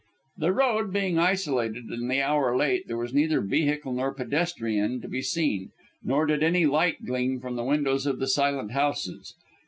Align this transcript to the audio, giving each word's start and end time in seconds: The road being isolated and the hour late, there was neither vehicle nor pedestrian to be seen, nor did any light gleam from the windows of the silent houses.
The 0.37 0.51
road 0.51 0.91
being 0.91 1.19
isolated 1.19 1.85
and 1.89 2.09
the 2.09 2.23
hour 2.23 2.57
late, 2.57 2.87
there 2.87 2.97
was 2.97 3.13
neither 3.13 3.39
vehicle 3.39 3.93
nor 3.93 4.11
pedestrian 4.11 4.99
to 5.01 5.07
be 5.07 5.21
seen, 5.21 5.73
nor 6.03 6.25
did 6.25 6.41
any 6.41 6.65
light 6.65 7.05
gleam 7.05 7.39
from 7.39 7.55
the 7.55 7.63
windows 7.63 8.07
of 8.07 8.17
the 8.17 8.25
silent 8.27 8.71
houses. 8.71 9.35